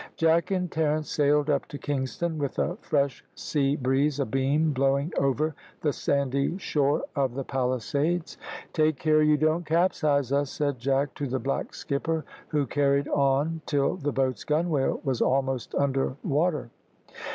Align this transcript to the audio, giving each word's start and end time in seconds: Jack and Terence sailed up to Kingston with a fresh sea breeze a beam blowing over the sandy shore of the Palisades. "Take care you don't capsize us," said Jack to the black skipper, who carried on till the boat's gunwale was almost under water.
Jack 0.17 0.49
and 0.49 0.71
Terence 0.71 1.11
sailed 1.11 1.47
up 1.51 1.67
to 1.67 1.77
Kingston 1.77 2.39
with 2.39 2.57
a 2.57 2.75
fresh 2.77 3.23
sea 3.35 3.75
breeze 3.75 4.19
a 4.19 4.25
beam 4.25 4.71
blowing 4.73 5.13
over 5.15 5.53
the 5.81 5.93
sandy 5.93 6.57
shore 6.57 7.03
of 7.15 7.35
the 7.35 7.43
Palisades. 7.43 8.39
"Take 8.73 8.97
care 8.97 9.21
you 9.21 9.37
don't 9.37 9.63
capsize 9.63 10.31
us," 10.31 10.49
said 10.49 10.79
Jack 10.79 11.13
to 11.13 11.27
the 11.27 11.37
black 11.37 11.75
skipper, 11.75 12.25
who 12.47 12.65
carried 12.65 13.07
on 13.09 13.61
till 13.67 13.95
the 13.95 14.11
boat's 14.11 14.43
gunwale 14.43 14.99
was 15.03 15.21
almost 15.21 15.75
under 15.75 16.15
water. 16.23 16.71